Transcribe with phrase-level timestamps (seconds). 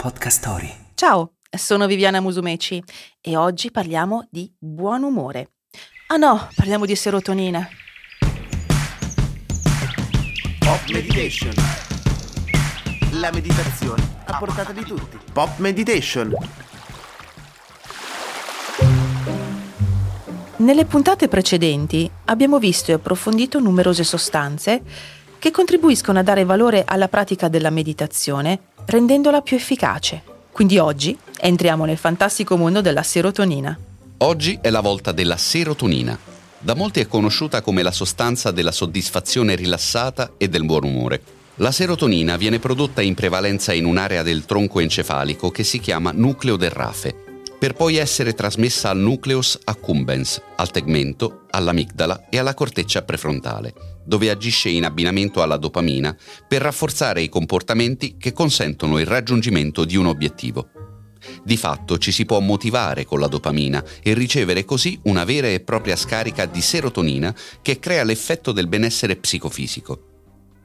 [0.00, 0.74] Podcast Story.
[0.94, 2.82] Ciao, sono Viviana Musumeci
[3.20, 5.50] e oggi parliamo di buon umore.
[6.06, 7.68] Ah no, parliamo di serotonina.
[10.58, 11.52] Pop Meditation.
[13.20, 15.18] La meditazione a portata di tutti.
[15.34, 16.34] Pop Meditation.
[20.56, 24.82] Nelle puntate precedenti abbiamo visto e approfondito numerose sostanze
[25.40, 30.22] che contribuiscono a dare valore alla pratica della meditazione rendendola più efficace.
[30.52, 33.76] Quindi oggi entriamo nel fantastico mondo della serotonina.
[34.18, 36.16] Oggi è la volta della serotonina.
[36.58, 41.22] Da molti è conosciuta come la sostanza della soddisfazione rilassata e del buon umore.
[41.54, 46.56] La serotonina viene prodotta in prevalenza in un'area del tronco encefalico che si chiama nucleo
[46.56, 47.29] del rafe,
[47.60, 54.30] per poi essere trasmessa al nucleus accumbens, al tegmento, all'amigdala e alla corteccia prefrontale, dove
[54.30, 56.16] agisce in abbinamento alla dopamina
[56.48, 60.70] per rafforzare i comportamenti che consentono il raggiungimento di un obiettivo.
[61.44, 65.60] Di fatto ci si può motivare con la dopamina e ricevere così una vera e
[65.60, 70.06] propria scarica di serotonina che crea l'effetto del benessere psicofisico.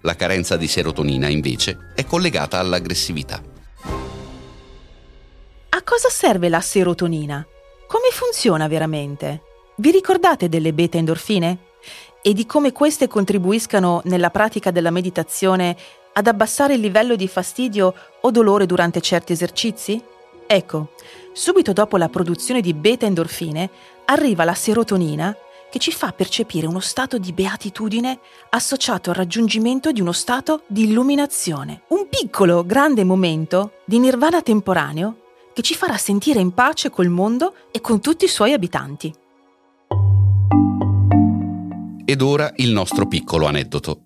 [0.00, 3.47] La carenza di serotonina, invece, è collegata all'aggressività.
[5.88, 7.46] Cosa serve la serotonina?
[7.86, 9.40] Come funziona veramente?
[9.76, 11.56] Vi ricordate delle beta endorfine?
[12.20, 15.74] E di come queste contribuiscano nella pratica della meditazione
[16.12, 19.98] ad abbassare il livello di fastidio o dolore durante certi esercizi?
[20.46, 20.88] Ecco,
[21.32, 23.70] subito dopo la produzione di beta endorfine
[24.04, 25.34] arriva la serotonina
[25.70, 28.18] che ci fa percepire uno stato di beatitudine
[28.50, 31.84] associato al raggiungimento di uno stato di illuminazione.
[31.88, 35.16] Un piccolo, grande momento di nirvana temporaneo
[35.58, 39.12] che ci farà sentire in pace col mondo e con tutti i suoi abitanti.
[42.04, 44.02] Ed ora il nostro piccolo aneddoto.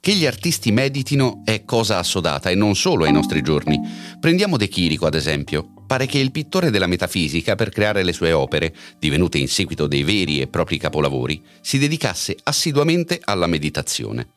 [0.00, 3.76] Che gli artisti meditino è cosa assodata e non solo ai nostri giorni.
[4.20, 5.72] Prendiamo De Chirico, ad esempio.
[5.84, 10.04] Pare che il pittore della metafisica, per creare le sue opere, divenute in seguito dei
[10.04, 14.28] veri e propri capolavori, si dedicasse assiduamente alla meditazione.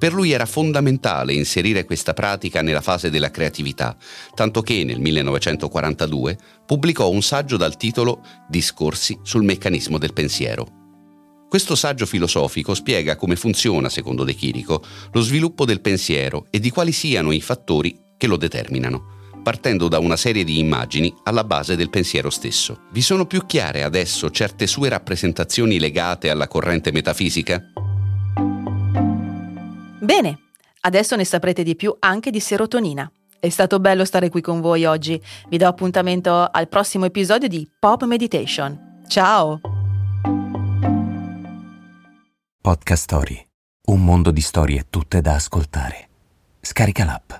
[0.00, 3.94] Per lui era fondamentale inserire questa pratica nella fase della creatività,
[4.34, 10.66] tanto che nel 1942 pubblicò un saggio dal titolo Discorsi sul meccanismo del pensiero.
[11.50, 16.70] Questo saggio filosofico spiega come funziona, secondo De Chirico, lo sviluppo del pensiero e di
[16.70, 21.74] quali siano i fattori che lo determinano partendo da una serie di immagini alla base
[21.74, 22.82] del pensiero stesso.
[22.92, 27.72] Vi sono più chiare adesso certe sue rappresentazioni legate alla corrente metafisica?
[30.00, 30.38] Bene,
[30.80, 33.10] adesso ne saprete di più anche di serotonina.
[33.38, 35.20] È stato bello stare qui con voi oggi.
[35.48, 39.02] Vi do appuntamento al prossimo episodio di Pop Meditation.
[39.06, 39.60] Ciao!
[42.60, 43.46] Podcast Story.
[43.86, 46.08] Un mondo di storie tutte da ascoltare.
[46.60, 47.32] Scarica l'app.